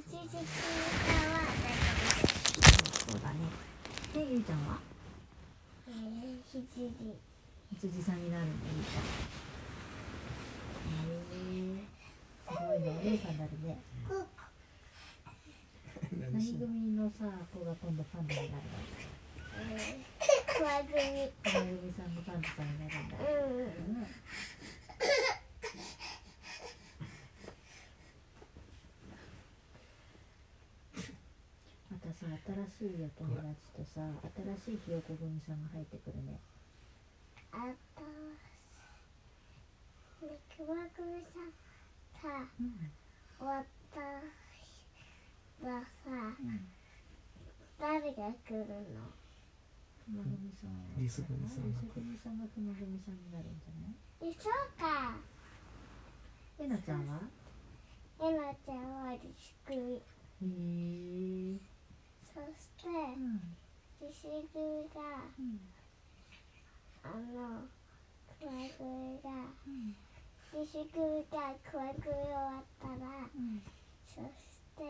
[0.00, 0.40] 一時期は
[3.06, 3.36] そうだね
[4.14, 4.78] でゆいちゃんは
[5.88, 6.90] えー、羊
[7.78, 9.04] 羊さんになるんだゆいちゃん
[10.88, 12.00] へえー
[12.48, 13.50] すごいねお姉さんだね
[16.32, 18.68] 何組のさ子が今度パンダになるの
[19.76, 24.06] えー、クワグミ花組さんのパンダさんになるんだうんうん
[31.90, 34.00] またさ新しいお友達とさ
[34.64, 36.38] 新しいひよこ組さんが入ってくるね。
[37.52, 38.04] あと
[40.20, 41.50] でクワグミさん
[42.22, 42.90] さうん。
[43.38, 44.00] 終わった
[45.66, 46.68] らさうん。
[47.80, 49.00] 誰が来るの？
[50.04, 50.70] 熊組さん。
[50.70, 54.30] はリス組さんリス組さんが熊組さんになるんじゃない？
[54.30, 55.16] えそうか。
[56.60, 57.20] えなちゃんは？
[58.20, 58.76] えなちゃん
[59.06, 60.02] はリス組。
[60.42, 61.58] へえ
[62.34, 63.56] そしてうん。
[64.00, 65.00] リス組が
[65.38, 65.60] うん。
[67.02, 67.62] あの
[68.40, 69.30] クワグミが
[69.66, 69.94] うん。
[70.52, 72.94] リス組がクワグミ終わったら
[73.34, 73.62] うん。
[74.06, 74.26] そし
[74.76, 74.82] て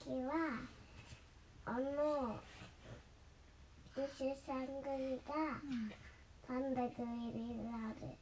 [0.00, 0.32] 次は
[1.66, 2.40] あの
[3.96, 5.60] リスさん組が
[6.46, 8.16] パンダ組になる。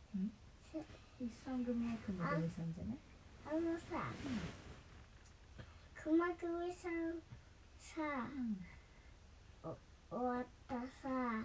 [1.20, 2.98] 一三組は熊組さんじゃない？
[3.46, 4.10] あのさ
[6.02, 7.20] 熊組さん
[7.94, 8.02] さ
[9.62, 9.76] うん。
[10.10, 11.44] 終わったさ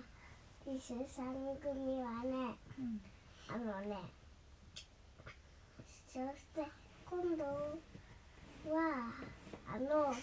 [0.65, 3.01] リスさん組はねうん。
[3.47, 3.97] あのね
[6.07, 6.65] そして
[7.05, 9.13] 今度は
[9.67, 10.13] あの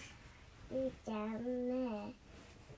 [0.71, 2.13] ゆうちゃんね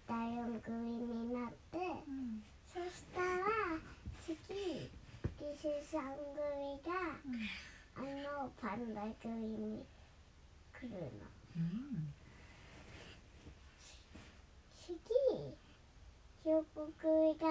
[0.08, 2.44] 第四組になってうん。
[2.72, 3.26] そしたら
[4.24, 4.90] 次リ
[5.58, 6.94] スさん組が
[7.96, 9.84] あのパンダ組に
[10.72, 10.98] 来るの
[11.58, 12.14] うん
[14.82, 14.94] 次
[16.82, 17.46] ひよこ組が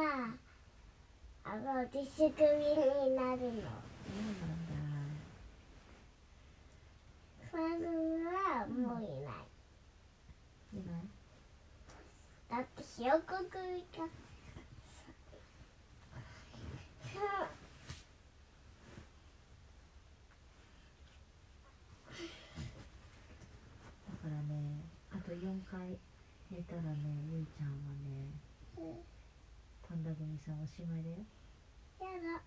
[1.44, 3.70] あのリス組になるの。
[4.02, 4.74] そうなんだ
[7.48, 7.86] クワ組
[8.24, 9.46] はもういない、
[10.74, 11.02] うんいない
[12.50, 14.08] だってひよこ組がだ
[24.16, 24.58] からね
[25.12, 25.96] あと4回
[26.50, 26.96] 寝たらね
[27.32, 27.72] ゆいちゃんは
[28.08, 28.49] ね。
[30.38, 31.16] さんおしまいだよ。
[32.00, 32.42] やだ。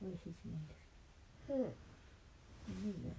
[0.00, 1.76] ごいひじめんですうん。
[2.88, 3.12] いいよ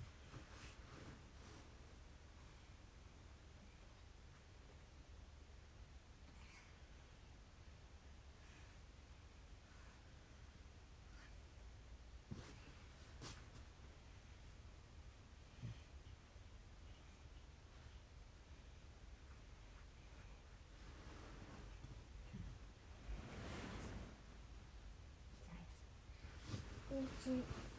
[27.24, 27.71] 通。